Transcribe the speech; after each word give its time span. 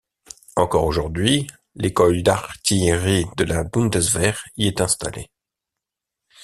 Encore 0.55 0.85
aujourd'hui, 0.85 1.45
l'école 1.75 2.23
d'artillerie 2.23 3.27
de 3.37 3.43
la 3.43 3.63
Bundeswehr 3.63 4.43
y 4.57 4.65
est 4.65 4.81
installée. 4.81 5.29